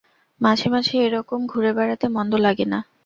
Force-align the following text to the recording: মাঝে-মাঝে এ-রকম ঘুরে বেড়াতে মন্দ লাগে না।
মাঝে-মাঝে 0.41 0.93
এ-রকম 1.03 1.39
ঘুরে 1.47 1.71
বেড়াতে 1.73 2.05
মন্দ 2.07 2.33
লাগে 2.37 2.65
না। 2.65 2.79